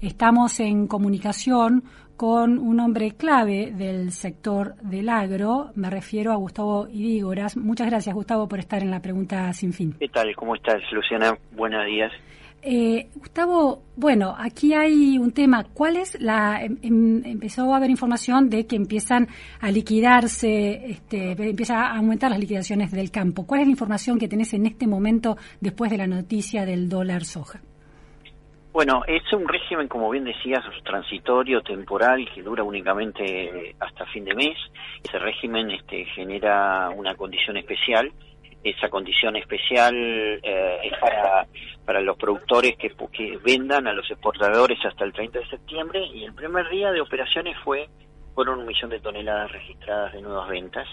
[0.00, 1.84] Estamos en comunicación
[2.16, 7.56] con un hombre clave del sector del agro, me refiero a Gustavo Idígoras.
[7.56, 9.94] Muchas gracias, Gustavo, por estar en la pregunta sin fin.
[9.98, 10.34] ¿Qué tal?
[10.36, 11.36] ¿Cómo estás, Luciana?
[11.52, 12.12] Buenos días.
[12.66, 15.64] Eh, Gustavo, bueno, aquí hay un tema.
[15.74, 16.64] ¿Cuál es la?
[16.64, 19.28] Em, em, empezó a haber información de que empiezan
[19.60, 23.46] a liquidarse, este, empieza a aumentar las liquidaciones del campo.
[23.46, 27.24] ¿Cuál es la información que tenés en este momento después de la noticia del dólar
[27.24, 27.60] soja?
[28.74, 34.34] Bueno, es un régimen, como bien decías, transitorio, temporal, que dura únicamente hasta fin de
[34.34, 34.58] mes.
[35.00, 38.10] Ese régimen este, genera una condición especial.
[38.64, 41.46] Esa condición especial eh, es para,
[41.84, 46.24] para los productores que, que vendan a los exportadores hasta el 30 de septiembre y
[46.24, 47.88] el primer día de operaciones fue
[48.34, 50.88] fueron un millón de toneladas registradas de nuevas ventas.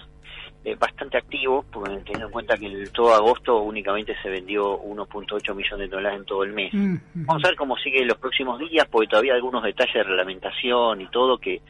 [0.64, 5.56] Eh, bastante activo, porque teniendo en cuenta que el todo agosto únicamente se vendió 1.8
[5.56, 6.72] millones de toneladas en todo el mes.
[6.72, 10.04] Mm, Vamos a ver cómo sigue los próximos días, porque todavía hay algunos detalles de
[10.04, 11.62] reglamentación y todo que,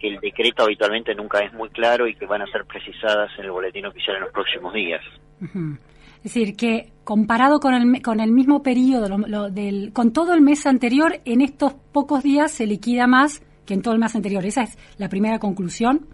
[0.00, 3.50] el decreto habitualmente nunca es muy claro y que van a ser precisadas en el
[3.50, 5.00] boletín oficial en los próximos días.
[5.40, 9.08] Es decir, que comparado con el, con el mismo periodo,
[9.50, 13.80] del, con todo el mes anterior, en estos pocos días se liquida más que en
[13.80, 14.44] todo el mes anterior.
[14.44, 16.06] Esa es la primera conclusión.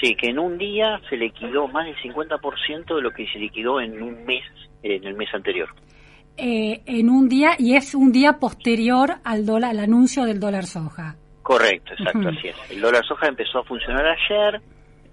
[0.00, 3.80] Sí, que en un día se liquidó más del 50% de lo que se liquidó
[3.80, 4.44] en un mes,
[4.82, 5.68] en el mes anterior.
[6.36, 10.64] Eh, en un día, y es un día posterior al, dólar, al anuncio del dólar
[10.66, 11.16] soja.
[11.42, 12.70] Correcto, exacto, así es.
[12.70, 14.60] El dólar soja empezó a funcionar ayer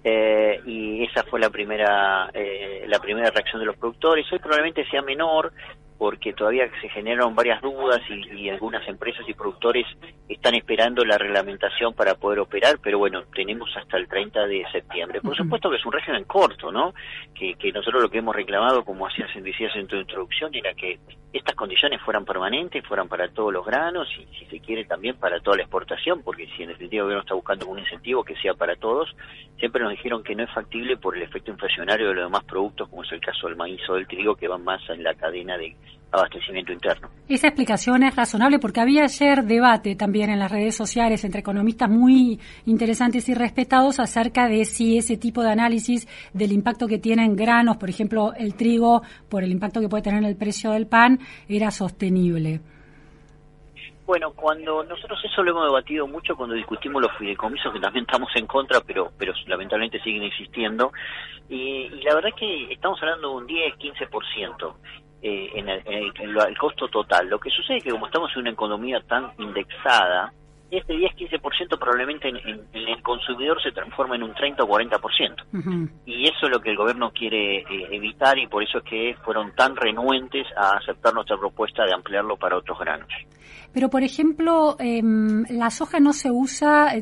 [0.04, 4.24] eh, y esa fue la primera, eh, la primera reacción de los productores.
[4.30, 5.52] Hoy probablemente sea menor,
[5.98, 9.86] porque todavía se generaron varias dudas y, algunas empresas y productores
[10.28, 15.20] están esperando la reglamentación para poder operar, pero bueno, tenemos hasta el 30 de septiembre.
[15.20, 16.94] Por supuesto que es un régimen corto, ¿no?
[17.34, 20.98] Que, que nosotros lo que hemos reclamado, como hacías decías en tu introducción, era que
[21.32, 25.40] estas condiciones fueran permanentes, fueran para todos los granos y si se quiere también para
[25.40, 28.54] toda la exportación, porque si en definitiva el gobierno está buscando un incentivo que sea
[28.54, 29.14] para todos,
[29.58, 32.88] siempre nos dijeron que no es factible por el efecto inflacionario de los demás productos,
[32.88, 35.58] como es el caso del maíz o del trigo, que van más en la cadena
[35.58, 35.76] de
[36.18, 37.08] abastecimiento interno.
[37.28, 41.90] Esa explicación es razonable porque había ayer debate también en las redes sociales entre economistas
[41.90, 47.36] muy interesantes y respetados acerca de si ese tipo de análisis del impacto que tienen
[47.36, 50.86] granos, por ejemplo el trigo, por el impacto que puede tener en el precio del
[50.86, 51.18] pan,
[51.48, 52.60] era sostenible.
[54.06, 58.30] Bueno, cuando nosotros eso lo hemos debatido mucho cuando discutimos los fideicomisos, que también estamos
[58.36, 60.92] en contra, pero pero lamentablemente siguen existiendo,
[61.48, 64.74] y, y la verdad es que estamos hablando de un 10-15%.
[65.22, 67.28] Eh, en, el, costo total.
[67.28, 70.32] Lo que sucede es que como estamos en una economía tan indexada,
[70.70, 72.36] este 10-15% probablemente en,
[72.72, 75.88] el consumidor se transforma en un 30 o 40%.
[76.04, 79.16] Y eso es lo que el gobierno quiere eh, evitar y por eso es que
[79.24, 83.08] fueron tan renuentes a aceptar nuestra propuesta de ampliarlo para otros granos.
[83.72, 86.92] Pero, por ejemplo, em, la soja no se usa,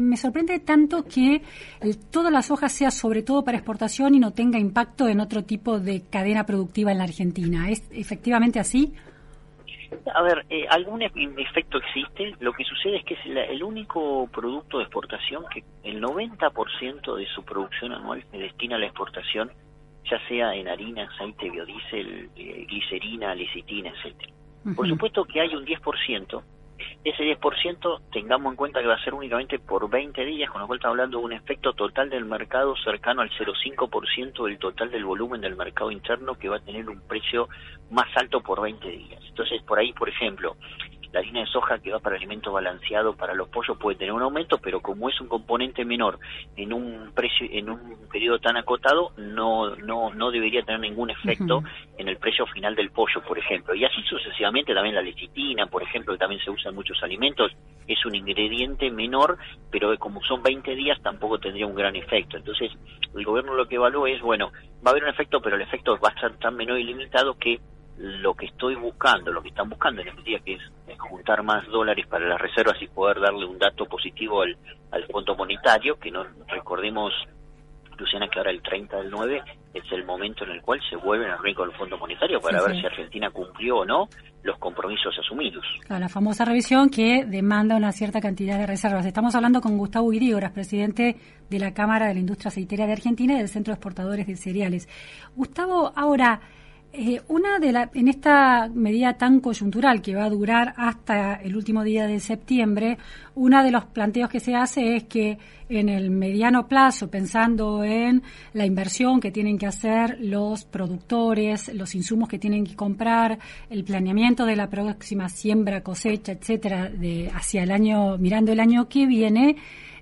[0.00, 1.42] me sorprende tanto que
[2.10, 5.80] toda la soja sea sobre todo para exportación y no tenga impacto en otro tipo
[5.80, 7.70] de cadena productiva en la Argentina.
[7.70, 8.94] ¿Es efectivamente así?
[10.14, 12.34] A ver, eh, algún efecto existe.
[12.40, 17.26] Lo que sucede es que es el único producto de exportación que el 90% de
[17.26, 19.50] su producción anual se destina a la exportación,
[20.08, 24.32] ya sea en harina, aceite, biodiesel, eh, glicerina, lecitina, etcétera.
[24.76, 26.42] Por supuesto que hay un 10%
[27.04, 30.66] ese 10% tengamos en cuenta que va a ser únicamente por 20 días, con lo
[30.66, 35.04] cual estamos hablando de un efecto total del mercado cercano al 0,5% del total del
[35.04, 37.48] volumen del mercado interno que va a tener un precio
[37.90, 39.22] más alto por 20 días.
[39.26, 40.56] Entonces, por ahí, por ejemplo,
[41.12, 44.22] la harina de soja que va para alimento balanceado para los pollos puede tener un
[44.22, 46.18] aumento, pero como es un componente menor
[46.56, 51.62] en un precio en un periodo tan acotado, no no no debería tener ningún efecto
[51.98, 53.74] en el precio final del pollo, por ejemplo.
[53.74, 57.52] Y así sucesivamente también la lecitina, por ejemplo, que también se usa en muchos alimentos,
[57.86, 59.38] es un ingrediente menor,
[59.70, 62.36] pero como son 20 días tampoco tendría un gran efecto.
[62.36, 62.70] Entonces,
[63.14, 64.52] el gobierno lo que evalúa es, bueno,
[64.84, 67.36] va a haber un efecto, pero el efecto va a ser tan menor y limitado
[67.36, 67.60] que
[68.00, 70.62] lo que estoy buscando, lo que están buscando en definitiva, que es
[71.00, 74.56] juntar más dólares para las reservas y poder darle un dato positivo al,
[74.92, 77.12] al Fondo Monetario, que no recordemos
[78.00, 79.42] Luciana, que ahora el 30 del 9
[79.74, 82.80] es el momento en el cual se vuelven al riesgo del Fondo Monetario para ver
[82.80, 84.08] si Argentina cumplió o no
[84.42, 85.64] los compromisos asumidos.
[85.88, 89.04] la famosa revisión que demanda una cierta cantidad de reservas.
[89.06, 91.16] Estamos hablando con Gustavo Irígoras, presidente
[91.48, 94.36] de la Cámara de la Industria Aceitera de Argentina y del Centro de Exportadores de
[94.36, 94.88] Cereales.
[95.36, 96.40] Gustavo, ahora,
[96.92, 101.54] eh, una de la, en esta medida tan coyuntural que va a durar hasta el
[101.54, 102.98] último día de septiembre,
[103.36, 105.38] uno de los planteos que se hace es que
[105.68, 108.22] en el mediano plazo, pensando en
[108.54, 113.38] la inversión que tienen que hacer los productores, los insumos que tienen que comprar,
[113.70, 118.88] el planeamiento de la próxima siembra, cosecha, etcétera, de hacia el año, mirando el año
[118.88, 119.54] que viene,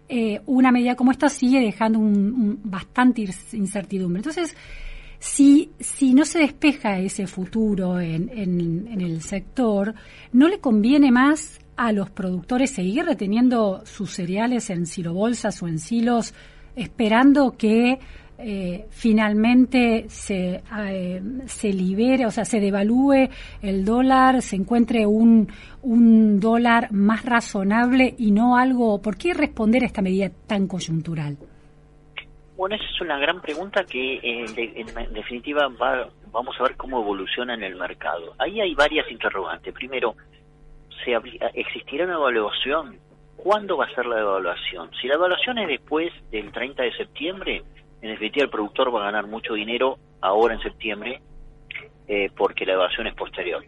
[0.08, 4.20] eh, una medida como esta sigue dejando un, bastante incertidumbre.
[4.20, 4.56] Entonces,
[5.18, 9.94] si, si no se despeja ese futuro en, en, el sector,
[10.32, 15.78] ¿no le conviene más a los productores seguir reteniendo sus cereales en silobolsas o en
[15.78, 16.34] silos,
[16.76, 17.98] esperando que
[18.40, 23.28] eh, finalmente se, eh, se libere, o sea, se devalúe
[23.60, 25.48] el dólar, se encuentre un,
[25.82, 29.02] un dólar más razonable y no algo.
[29.02, 31.38] ¿Por qué responder a esta medida tan coyuntural?
[32.58, 37.00] Bueno, esa es una gran pregunta que eh, en definitiva va, vamos a ver cómo
[37.00, 38.34] evoluciona en el mercado.
[38.36, 39.72] Ahí hay varias interrogantes.
[39.72, 40.16] Primero,
[41.04, 41.16] ¿se
[41.54, 42.98] ¿existirá una evaluación?
[43.36, 44.90] ¿Cuándo va a ser la evaluación?
[45.00, 47.62] Si la evaluación es después del 30 de septiembre,
[48.02, 51.20] en definitiva el productor va a ganar mucho dinero ahora en septiembre
[52.08, 53.64] eh, porque la evaluación es posterior.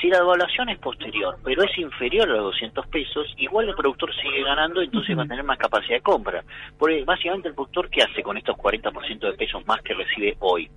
[0.00, 4.14] Si la devaluación es posterior, pero es inferior a los 200 pesos, igual el productor
[4.14, 6.42] sigue ganando, entonces va a tener más capacidad de compra.
[6.78, 10.70] Porque básicamente el productor, ¿qué hace con estos 40% de pesos más que recibe hoy?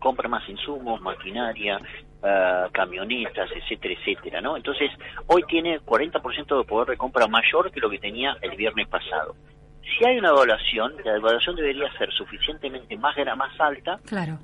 [0.00, 1.78] Compra más insumos, maquinaria,
[2.22, 4.56] uh, camionetas, etcétera, etcétera, ¿no?
[4.56, 4.90] Entonces,
[5.28, 9.36] hoy tiene 40% de poder de compra mayor que lo que tenía el viernes pasado
[9.96, 13.98] si hay una evaluación, la evaluación debería ser suficientemente más más alta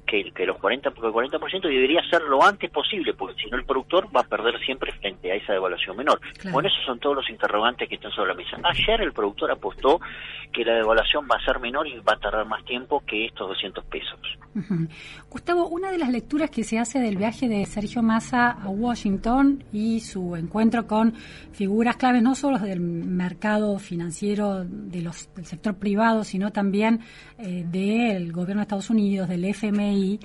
[0.07, 3.57] que, que los 40, porque el 40% debería ser lo antes posible, porque si no
[3.57, 6.21] el productor va a perder siempre frente a esa evaluación menor.
[6.51, 8.57] Bueno, esos son todos los interrogantes que están sobre la mesa.
[8.63, 10.01] Ayer el productor apostó
[10.53, 13.49] que la evaluación va a ser menor y va a tardar más tiempo que estos
[13.49, 14.21] 200 pesos.
[15.29, 19.65] Gustavo, una de las lecturas que se hace del viaje de Sergio Massa a Washington
[19.73, 21.13] y su encuentro con
[21.53, 27.01] figuras claves, no solo del mercado financiero de los del sector privado, sino también
[27.39, 30.21] eh, del gobierno de Estados Unidos, del FMI,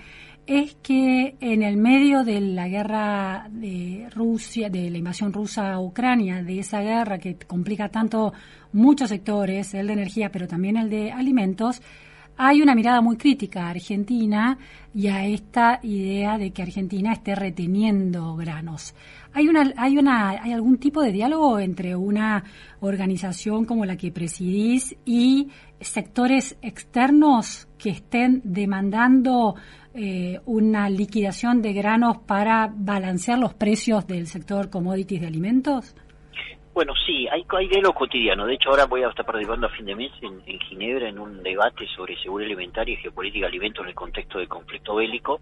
[0.49, 5.79] es que en el medio de la guerra de Rusia, de la invasión rusa a
[5.79, 8.33] Ucrania, de esa guerra que complica tanto
[8.73, 11.83] muchos sectores, el de energía, pero también el de alimentos,
[12.41, 14.57] hay una mirada muy crítica a Argentina
[14.95, 18.95] y a esta idea de que Argentina esté reteniendo granos.
[19.33, 22.45] ¿Hay, una, hay, una, ¿Hay algún tipo de diálogo entre una
[22.79, 25.49] organización como la que presidís y
[25.81, 29.55] sectores externos que estén demandando
[29.93, 35.93] eh, una liquidación de granos para balancear los precios del sector commodities de alimentos?
[36.73, 38.45] Bueno, sí, hay, hay de lo cotidiano.
[38.45, 41.41] De hecho, ahora voy a estar participando a fin de mes en, Ginebra en un
[41.41, 45.41] debate sobre seguridad alimentaria y geopolítica de alimentos en el contexto del conflicto bélico,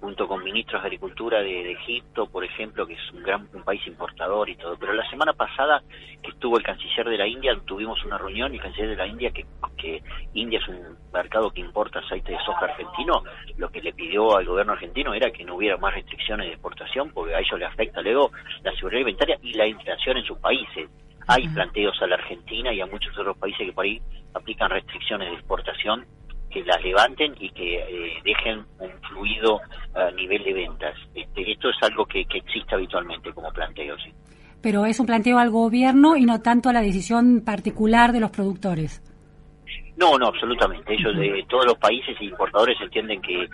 [0.00, 4.48] junto con ministros de Agricultura de, Egipto, por ejemplo, que es un gran país importador
[4.48, 4.76] y todo.
[4.78, 5.82] Pero la semana pasada
[6.22, 9.06] que estuvo el canciller de la India, tuvimos una reunión y el canciller de la
[9.06, 9.44] India, que,
[9.76, 10.02] que
[10.34, 13.24] India es un mercado que importa aceite de soja argentino,
[13.56, 17.10] lo que le pidió al gobierno argentino era que no hubiera más restricciones de exportación,
[17.12, 18.30] porque a ellos le afecta luego
[18.62, 20.88] la seguridad alimentaria y la inflación en sus países.
[21.26, 24.00] Hay planteos a la Argentina y a muchos otros países que por ahí
[24.32, 26.06] aplican restricciones de exportación
[26.50, 29.60] que las levanten y que eh, dejen un fluido
[29.94, 30.94] a nivel de ventas.
[31.14, 34.12] Este, esto es algo que, existe habitualmente como planteo, sí.
[34.60, 38.30] Pero es un planteo al gobierno y no tanto a la decisión particular de los
[38.30, 39.02] productores.
[39.96, 40.94] No, no, absolutamente.
[40.94, 43.48] Ellos de todos los países e importadores entienden que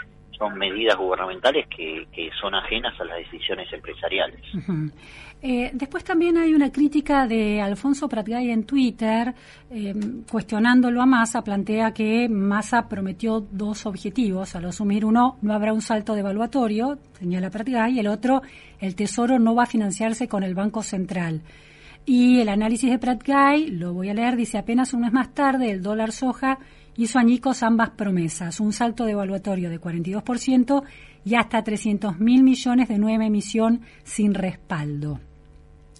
[0.44, 2.06] son medidas gubernamentales que,
[2.40, 4.40] son ajenas a las decisiones empresariales.
[5.42, 9.34] Eh, después también hay una crítica de Alfonso Pratgay en Twitter,
[9.70, 9.94] eh,
[10.30, 14.54] cuestionándolo a Massa, plantea que Massa prometió dos objetivos.
[14.56, 18.42] Al asumir uno, no habrá un salto devaluatorio, señala Pratgay, y el otro,
[18.80, 21.42] el Tesoro no va a financiarse con el Banco Central.
[22.06, 25.70] Y el análisis de Pratgay, lo voy a leer, dice apenas un mes más tarde,
[25.70, 26.58] el dólar soja
[26.96, 30.82] hizo añicos ambas promesas, un salto devaluatorio de 42%
[31.24, 35.20] y hasta 300 mil millones de nueva emisión sin respaldo.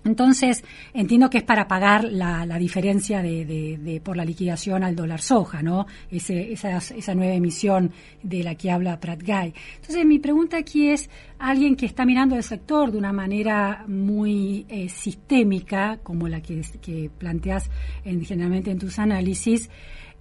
[0.05, 5.63] Entonces, entiendo que es para pagar la, diferencia de, por la liquidación al dólar soja,
[5.63, 5.87] ¿no?
[6.11, 7.91] Ese, esa, esa nueva emisión
[8.23, 9.55] de la que habla Pratt Guy.
[9.77, 11.09] Entonces, mi pregunta aquí es,
[11.39, 16.61] alguien que está mirando el sector de una manera muy eh, sistémica, como la que,
[16.83, 17.71] que planteas
[18.05, 19.71] en, generalmente en tus análisis,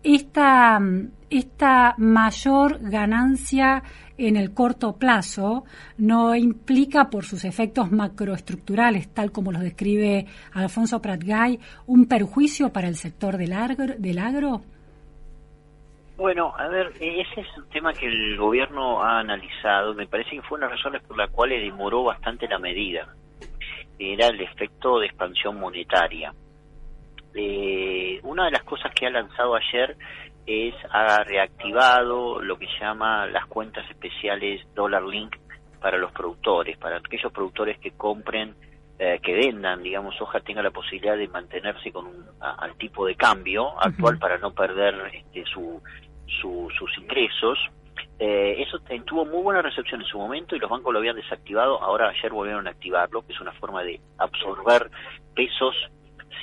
[0.03, 0.79] esta,
[1.29, 3.83] esta mayor ganancia
[4.17, 5.63] en el corto plazo
[5.97, 12.87] no implica por sus efectos macroestructurales, tal como los describe Alfonso Pratgay, un perjuicio para
[12.87, 13.95] el sector del agro?
[13.97, 14.61] Del agro?
[16.15, 19.95] Bueno, a ver, ese es un tema que el gobierno ha analizado.
[19.95, 23.07] Me parece que fue una de las razones por la cual demoró bastante la medida.
[23.97, 26.31] Era el efecto de expansión monetaria.
[27.35, 29.97] Eh, una de las cosas que ha lanzado ayer
[30.45, 35.37] es ha reactivado lo que llama las cuentas especiales Dollar Link
[35.79, 38.55] para los productores, para aquellos productores que compren,
[38.99, 43.15] eh, que vendan, digamos, hoja tenga la posibilidad de mantenerse con un, al tipo de
[43.15, 45.81] cambio actual para no perder este, su,
[46.41, 47.57] sus ingresos.
[48.19, 51.81] Eh, eso tuvo muy buena recepción en su momento y los bancos lo habían desactivado,
[51.81, 54.89] ahora ayer volvieron a activarlo, que es una forma de absorber
[55.35, 55.75] pesos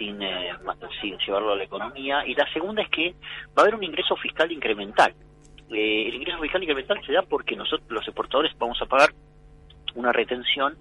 [0.00, 0.52] sin, eh,
[1.00, 2.26] sin llevarlo a la economía.
[2.26, 3.14] Y la segunda es que
[3.48, 5.14] va a haber un ingreso fiscal incremental.
[5.70, 9.10] Eh, el ingreso fiscal incremental se da porque nosotros los exportadores vamos a pagar
[9.94, 10.76] una retención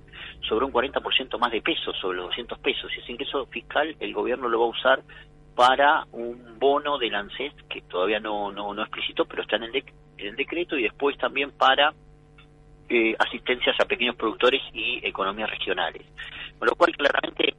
[0.47, 2.91] sobre un 40% más de pesos, sobre los 200 pesos.
[2.95, 5.01] Y ese ingreso fiscal el gobierno lo va a usar
[5.55, 9.83] para un bono del ANSES que todavía no, no, no explicitó, pero está en el,
[10.17, 11.93] el decreto, y después también para
[12.88, 16.05] eh, asistencias a pequeños productores y economías regionales.
[16.57, 17.55] Con lo cual, claramente,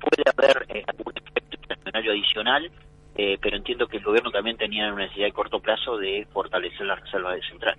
[0.00, 2.70] puede haber eh, algún efecto inflacionario adicional,
[3.16, 6.86] eh, pero entiendo que el gobierno también tenía una necesidad de corto plazo de fortalecer
[6.86, 7.76] la reserva de central.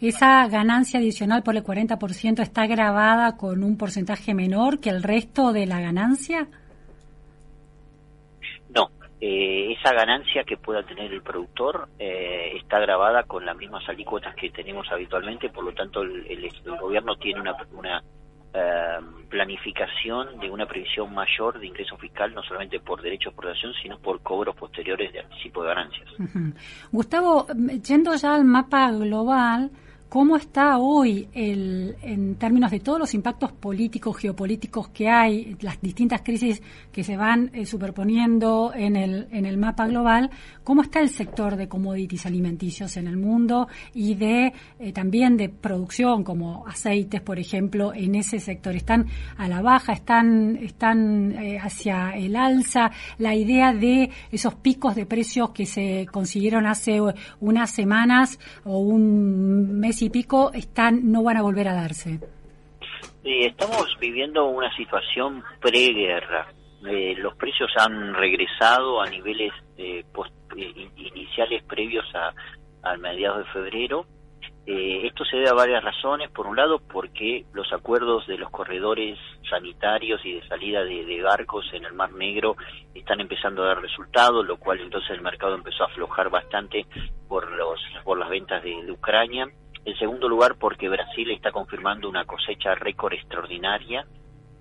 [0.00, 5.52] ¿Esa ganancia adicional por el 40% está grabada con un porcentaje menor que el resto
[5.52, 6.48] de la ganancia?
[8.74, 13.86] No, eh, esa ganancia que pueda tener el productor eh, está grabada con las mismas
[13.88, 16.50] alícuotas que tenemos habitualmente, por lo tanto el, el
[16.80, 18.02] gobierno tiene una, una
[18.52, 23.72] eh, planificación de una previsión mayor de ingreso fiscal, no solamente por derecho de exportación,
[23.82, 26.08] sino por cobros posteriores de anticipo de ganancias.
[26.90, 27.46] Gustavo,
[27.86, 29.70] yendo ya al mapa global,
[30.10, 35.80] cómo está hoy el, en términos de todos los impactos políticos, geopolíticos que hay, las
[35.80, 40.28] distintas crisis que se van eh, superponiendo en el, en el mapa global,
[40.64, 45.48] cómo está el sector de commodities alimenticios en el mundo y de eh, también de
[45.48, 48.74] producción como aceites, por ejemplo, en ese sector.
[48.74, 49.92] ¿Están a la baja?
[49.92, 52.90] ¿Están, están eh, hacia el alza?
[53.18, 56.98] La idea de esos picos de precios que se consiguieron hace
[57.38, 60.10] unas semanas o un mes y
[60.54, 62.20] están no van a volver a darse.
[63.22, 66.48] estamos viviendo una situación preguerra.
[66.88, 70.04] Eh, los precios han regresado a niveles eh,
[70.96, 72.32] iniciales previos a,
[72.82, 74.06] al mediados de febrero.
[74.66, 76.30] Eh, esto se debe a varias razones.
[76.30, 81.66] Por un lado, porque los acuerdos de los corredores sanitarios y de salida de, barcos
[81.74, 82.56] en el Mar Negro
[82.94, 86.86] están empezando a dar resultados, lo cual entonces el mercado empezó a aflojar bastante
[87.28, 89.48] por los por las ventas de Ucrania.
[89.90, 94.06] En segundo lugar, porque Brasil está confirmando una cosecha récord extraordinaria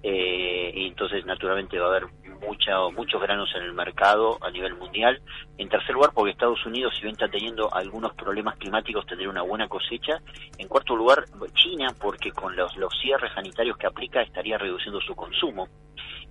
[0.01, 2.07] eh, y entonces naturalmente va a haber
[2.41, 5.21] mucha, muchos granos en el mercado a nivel mundial.
[5.59, 9.43] En tercer lugar, porque Estados Unidos, si bien está teniendo algunos problemas climáticos, tendría una
[9.43, 10.19] buena cosecha.
[10.57, 15.15] En cuarto lugar, China, porque con los, los cierres sanitarios que aplica estaría reduciendo su
[15.15, 15.67] consumo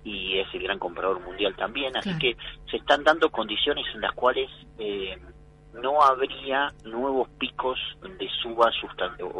[0.03, 1.95] y es el gran comprador mundial también.
[1.95, 2.35] Así que
[2.69, 5.17] se están dando condiciones en las cuales eh,
[5.73, 8.71] no habría nuevos picos de suba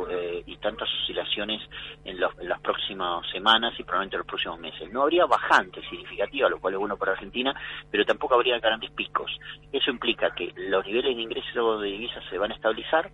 [0.10, 1.62] eh, y tantas oscilaciones
[2.06, 4.92] en, las próximas semanas y probablemente en los próximos meses.
[4.92, 7.54] No habría bajante significativa, lo cual es bueno para Argentina,
[7.90, 9.32] pero tampoco habría grandes picos.
[9.72, 13.10] Eso implica que los niveles de ingresos de divisas se van a estabilizar,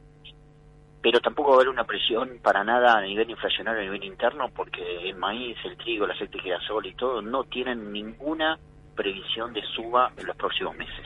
[1.02, 4.50] pero tampoco va a haber una presión para nada a nivel inflacionario, a nivel interno,
[4.56, 8.58] porque el maíz, el trigo, el aceite de girasol y todo no tienen ninguna
[8.96, 11.06] previsión de suba en los próximos meses.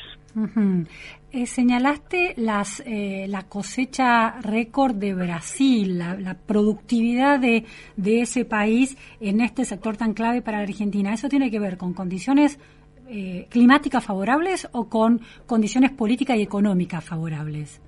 [1.31, 8.98] Eh, señalaste las, eh, la cosecha récord de Brasil, la, productividad de, de, ese país
[9.19, 11.13] en este sector tan clave para Argentina.
[11.13, 12.59] ¿Eso tiene que ver con condiciones
[13.07, 17.81] eh, climáticas favorables o con condiciones políticas y económicas favorables?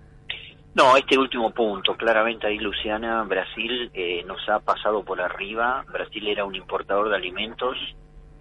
[0.74, 3.92] No, este último punto, claramente ahí Luciana, Brasil
[4.26, 5.84] nos ha pasado por arriba.
[5.92, 7.76] Brasil era un importador de alimentos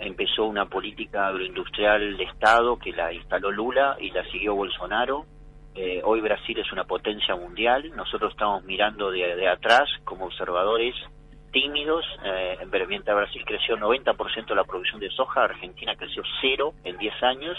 [0.01, 5.27] empezó una política agroindustrial de Estado que la instaló Lula y la siguió Bolsonaro.
[5.75, 10.95] Eh, hoy Brasil es una potencia mundial, nosotros estamos mirando de, atrás como observadores
[11.53, 17.23] tímidos, eh, mientras Brasil creció 90% la producción de soja, Argentina creció cero en 10
[17.23, 17.59] años.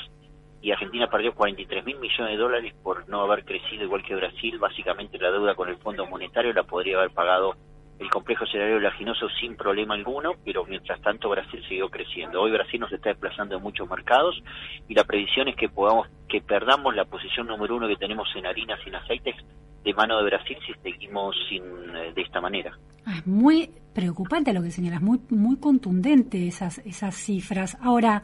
[0.63, 4.59] Y Argentina perdió 43 mil millones de dólares por no haber crecido igual que Brasil,
[4.59, 7.55] básicamente la deuda con el Fondo Monetario la podría haber pagado
[8.01, 12.41] el complejo cereal oleaginoso sin problema alguno, pero mientras tanto Brasil siguió creciendo.
[12.41, 14.41] Hoy Brasil nos está desplazando en muchos mercados
[14.87, 18.47] y la previsión es que podamos que perdamos la posición número uno que tenemos en
[18.47, 19.35] harinas en aceites
[19.83, 21.61] de mano de Brasil si seguimos sin,
[21.95, 22.75] eh, de esta manera.
[23.05, 27.77] Ah, es muy preocupante lo que señalas, muy muy contundente esas esas cifras.
[27.81, 28.23] Ahora,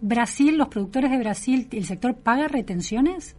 [0.00, 3.36] Brasil, los productores de Brasil, el sector paga retenciones?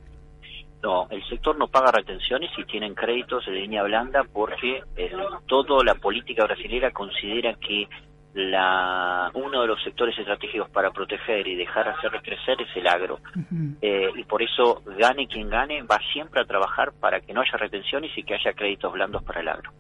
[0.86, 5.12] No, el sector no paga retenciones y tienen créditos de línea blanda porque eh,
[5.48, 7.90] toda la política brasileña considera que
[8.36, 13.18] la, uno de los sectores estratégicos para proteger y dejar hacer crecer es el agro.
[13.82, 17.58] Eh, y por eso, gane quien gane, va siempre a trabajar para que no haya
[17.58, 19.72] retenciones y que haya créditos blandos para el agro.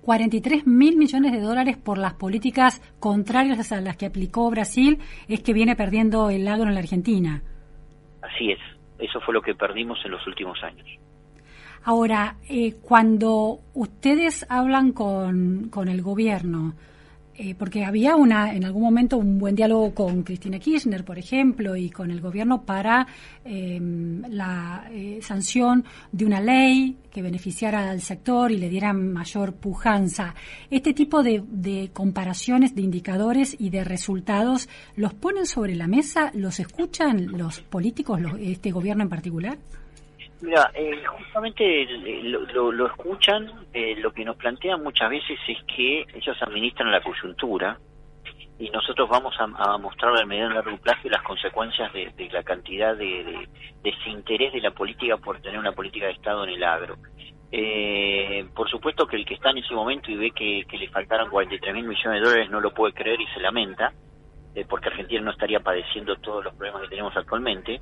[0.00, 5.42] 43 mil millones de dólares por las políticas contrarias a las que aplicó Brasil es
[5.42, 7.42] que viene perdiendo el agro en la Argentina.
[8.22, 8.60] Así es.
[9.04, 10.86] Eso fue lo que perdimos en los últimos años.
[11.84, 16.74] Ahora, eh, cuando ustedes hablan con, con el gobierno,
[17.36, 21.74] eh, porque había una en algún momento un buen diálogo con Cristina Kirchner, por ejemplo,
[21.76, 23.06] y con el gobierno para
[23.44, 29.54] em, la eh, sanción de una ley que beneficiara al sector y le diera mayor
[29.54, 30.34] pujanza.
[30.70, 36.30] Este tipo de, de comparaciones de indicadores y de resultados, ¿los ponen sobre la mesa?
[36.34, 39.58] ¿Los escuchan los políticos, este gobierno en particular?
[40.40, 46.04] Mira, eh, justamente eh, lo, escuchan, eh, lo que nos plantean muchas veces es que
[46.14, 47.78] ellos administran la coyuntura
[48.58, 52.96] y nosotros vamos a, mostrar al mediano y largo plazo las consecuencias de, la cantidad
[52.96, 53.48] de,
[53.82, 56.96] desinterés de la política por tener una política de Estado en el agro.
[58.54, 61.30] por supuesto que el que está en ese momento y ve que, que le faltaron
[61.30, 63.92] 43 mil millones de dólares no lo puede creer y se lamenta,
[64.68, 67.80] porque Argentina no estaría padeciendo todos los problemas que tenemos actualmente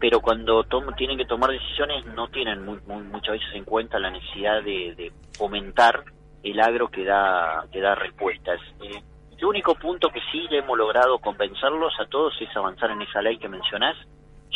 [0.00, 0.64] pero cuando
[0.96, 6.04] tienen que tomar decisiones no tienen muchas veces en cuenta la necesidad de, fomentar
[6.42, 8.58] el agro que da, que da respuestas.
[8.82, 9.02] Eh,
[9.36, 13.36] el único punto que sí hemos logrado convencerlos a todos es avanzar en esa ley
[13.36, 13.96] que mencionás.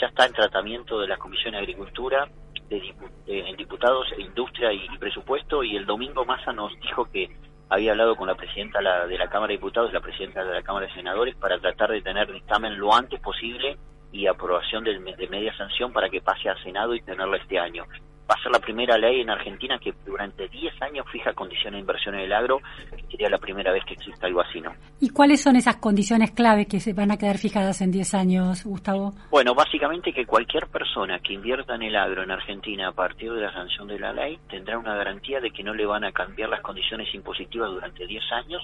[0.00, 2.26] Ya está en tratamiento de la Comisión de Agricultura,
[2.68, 2.94] de,
[3.26, 7.30] en diputados, e industria y, presupuesto, y el domingo Massa nos dijo que
[7.68, 10.86] había hablado con la presidenta de la Cámara de Diputados la presidenta de la Cámara
[10.86, 13.78] de Senadores para tratar de tener dictamen lo antes posible
[14.14, 17.84] y aprobación de, de media sanción para que pase al Senado y tenerlo este año.
[18.30, 21.80] Va a ser la primera ley en Argentina que durante 10 años fija condiciones de
[21.80, 22.58] inversión en el agro,
[22.96, 24.72] que sería la primera vez que exista algo así, ¿no?
[24.98, 28.64] ¿Y cuáles son esas condiciones clave que se van a quedar fijadas en 10 años,
[28.64, 29.12] Gustavo?
[29.30, 33.42] Bueno, básicamente que cualquier persona que invierta en el agro en Argentina a partir de
[33.42, 36.48] la sanción de la ley tendrá una garantía de que no le van a cambiar
[36.48, 38.62] las condiciones impositivas durante 10 años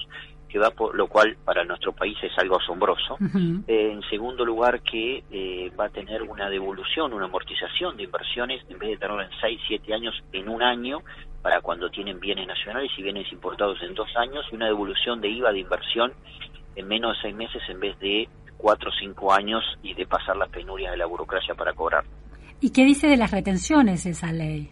[0.51, 3.17] que va por, lo cual para nuestro país es algo asombroso.
[3.67, 8.61] Eh, en segundo lugar, que eh, va a tener una devolución, una amortización de inversiones,
[8.69, 10.99] en vez de tenerlo en 6, 7 años, en un año,
[11.41, 15.29] para cuando tienen bienes nacionales y bienes importados en dos años, y una devolución de
[15.29, 16.13] IVA de inversión
[16.75, 20.37] en menos de seis meses en vez de cuatro o cinco años y de pasar
[20.37, 22.03] las penurias de la burocracia para cobrar.
[22.59, 24.69] ¿Y qué dice de las retenciones esa ley?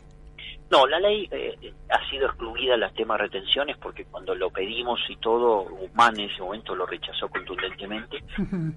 [0.71, 5.15] No, la ley eh, ha sido excluida las temas retenciones porque cuando lo pedimos y
[5.15, 8.23] todo, Guzmán en ese momento lo rechazó contundentemente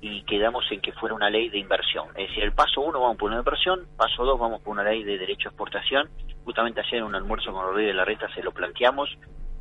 [0.00, 2.08] y quedamos en que fuera una ley de inversión.
[2.16, 5.04] Es decir, el paso uno vamos por una inversión, paso dos vamos por una ley
[5.04, 6.08] de derecho a exportación.
[6.44, 9.10] Justamente ayer en un almuerzo con Rodríguez de la Reta se lo planteamos.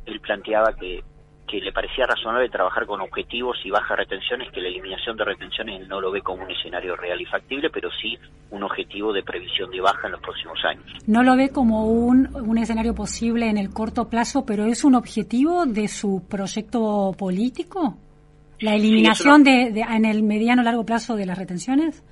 [0.06, 1.04] Él planteaba que
[1.52, 5.86] que le parecía razonable trabajar con objetivos y bajas retenciones, que la eliminación de retenciones
[5.86, 8.18] no lo ve como un escenario real y factible, pero sí
[8.50, 10.86] un objetivo de previsión de baja en los próximos años.
[11.06, 14.94] No lo ve como un, un escenario posible en el corto plazo, pero es un
[14.94, 17.98] objetivo de su proyecto político,
[18.60, 22.02] la eliminación de, en el mediano largo plazo de las retenciones.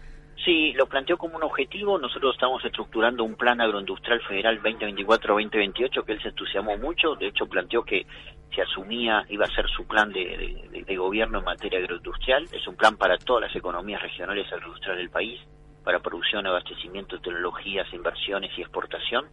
[0.44, 1.98] Sí, lo planteó como un objetivo.
[1.98, 7.14] Nosotros estamos estructurando un plan agroindustrial federal 2024-2028 que él se entusiasmó mucho.
[7.14, 8.07] De hecho, planteó que
[8.55, 12.44] se asumía iba a ser su plan de, de, gobierno en materia agroindustrial.
[12.53, 15.40] Es un plan para todas las economías regionales agroindustriales del país,
[15.84, 19.26] para producción, abastecimiento, tecnologías, inversiones y exportación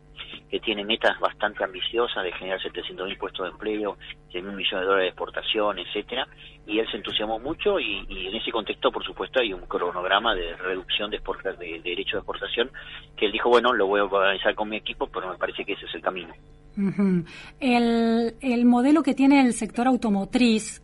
[0.49, 3.97] que tiene metas bastante ambiciosas de generar 700.000 puestos de empleo,
[4.31, 6.27] 100.000 millones de dólares de exportación, etcétera,
[6.65, 10.55] y él se entusiasmó mucho y, en ese contexto, por supuesto, hay un cronograma de
[10.55, 11.19] reducción de,
[11.60, 12.71] de, derechos de exportación
[13.15, 15.73] que él dijo, bueno, lo voy a organizar con mi equipo, pero me parece que
[15.73, 16.33] ese es el camino.
[17.60, 20.81] el, el modelo que tiene el sector automotriz,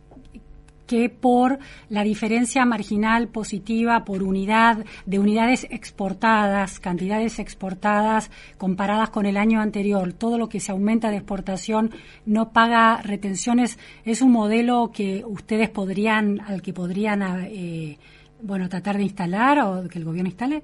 [0.86, 9.26] que por la diferencia marginal positiva por unidad de unidades exportadas, cantidades exportadas comparadas con
[9.26, 11.90] el año anterior, todo lo que se aumenta de exportación
[12.26, 17.98] no paga retenciones, es un modelo que ustedes podrían, al que podrían, eh,
[18.42, 20.62] bueno, tratar de instalar o que el gobierno instale.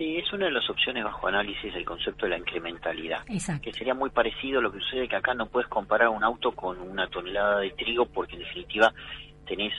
[0.00, 3.64] Sí, es una de las opciones bajo análisis el concepto de la incrementalidad, Exacto.
[3.64, 6.52] que sería muy parecido a lo que sucede que acá no puedes comparar un auto
[6.52, 8.94] con una tonelada de trigo porque en definitiva
[9.46, 9.74] tenés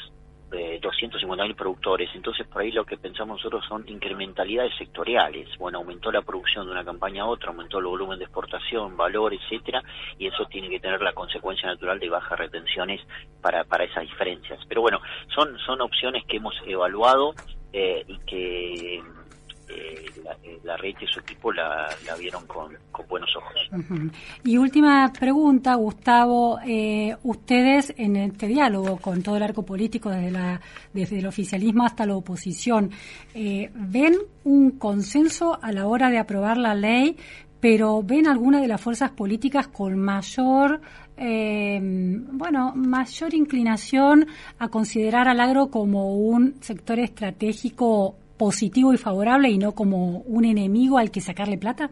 [0.51, 6.12] eh, 250.000 productores, entonces por ahí lo que pensamos nosotros son incrementalidades sectoriales, bueno, aumentó
[6.12, 9.81] la producción de una campaña a otra, aumentó el volumen de exportación, valor, etcétera,
[10.19, 13.01] y eso tiene que tener la consecuencia natural de bajas retenciones
[13.41, 14.60] para, para esas diferencias.
[14.69, 14.99] Pero bueno,
[15.34, 17.34] son, son opciones que hemos evaluado
[17.73, 19.01] eh, y que
[19.71, 20.05] eh,
[20.63, 22.77] la, red y su equipo la, la vieron con,
[23.10, 23.69] buenos ojos.
[24.43, 30.31] Y última pregunta, Gustavo, eh, ustedes en este diálogo con todo el arco político desde,
[30.31, 30.62] la,
[30.93, 32.91] desde el oficialismo hasta la oposición,
[33.34, 37.17] eh, ¿ven un consenso a la hora de aprobar la ley?
[37.60, 40.81] pero ven alguna de las fuerzas políticas con mayor
[41.15, 44.25] eh, bueno mayor inclinación
[44.57, 50.45] a considerar al agro como un sector estratégico positivo y favorable y no como un
[50.45, 51.91] enemigo al que sacarle plata?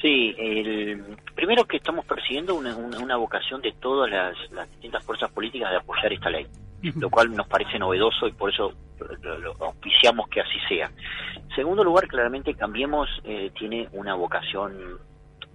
[0.00, 1.02] Sí, el,
[1.34, 5.72] primero que estamos persiguiendo una, una, una vocación de todas las, las, distintas fuerzas políticas
[5.72, 7.00] de apoyar esta ley, uh -huh.
[7.00, 8.72] lo cual nos parece novedoso y por eso
[9.20, 10.92] lo, lo auspiciamos que así sea.
[11.34, 15.00] En segundo lugar, claramente Cambiemos eh, tiene una vocación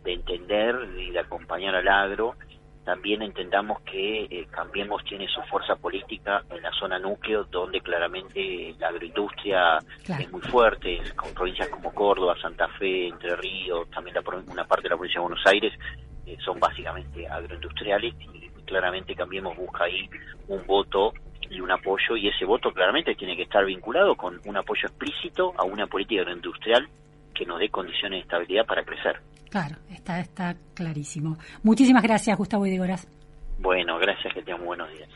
[0.04, 2.36] de entender y de acompañar al agro
[2.84, 8.76] también entendamos que eh, Cambiemos tiene su fuerza política en la zona núcleo, donde claramente
[8.80, 10.24] la agroindustria claro.
[10.24, 14.84] es muy fuerte, con provincias como Córdoba, Santa Fe, Entre Ríos, también la, una parte
[14.84, 15.74] de la provincia de Buenos Aires,
[16.26, 20.10] eh, son básicamente agroindustriales y claramente Cambiemos busca ahí
[20.48, 21.14] un voto
[21.50, 25.54] y un apoyo, y ese voto claramente tiene que estar vinculado con un apoyo explícito
[25.58, 26.88] a una política agroindustrial
[27.42, 29.20] que nos dé condiciones de estabilidad para crecer.
[29.50, 31.38] Claro, está, está clarísimo.
[31.64, 33.08] Muchísimas gracias, Gustavo Idegoras.
[33.58, 35.10] Bueno, gracias, que tengan buenos días.